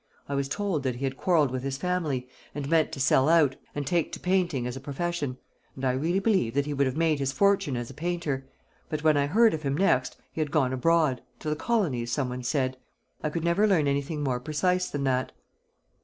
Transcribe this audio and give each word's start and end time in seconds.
I 0.27 0.33
was 0.33 0.49
told 0.49 0.81
that 0.81 0.95
he 0.95 1.03
had 1.03 1.15
quarrelled 1.15 1.51
with 1.51 1.61
his 1.61 1.77
family, 1.77 2.27
and 2.55 2.67
meant 2.67 2.91
to 2.93 2.99
sell 2.99 3.29
out, 3.29 3.55
and 3.75 3.85
take 3.85 4.11
to 4.13 4.19
painting 4.19 4.65
as 4.65 4.75
a 4.75 4.79
profession, 4.81 5.37
and 5.75 5.85
I 5.85 5.91
really 5.91 6.17
believe 6.17 6.55
that 6.55 6.65
he 6.65 6.73
would 6.73 6.87
have 6.87 6.97
made 6.97 7.19
his 7.19 7.31
fortune 7.31 7.77
as 7.77 7.91
a 7.91 7.93
painter; 7.93 8.47
but 8.89 9.03
when 9.03 9.15
I 9.15 9.27
heard 9.27 9.53
of 9.53 9.61
him 9.61 9.77
next, 9.77 10.17
he 10.31 10.41
had 10.41 10.49
gone 10.49 10.73
abroad 10.73 11.21
to 11.41 11.51
the 11.51 11.55
colonies, 11.55 12.11
some 12.11 12.29
one 12.29 12.41
said. 12.41 12.77
I 13.21 13.29
could 13.29 13.43
never 13.43 13.67
learn 13.67 13.87
anything 13.87 14.23
more 14.23 14.39
precise 14.39 14.89
than 14.89 15.03
that." 15.03 15.33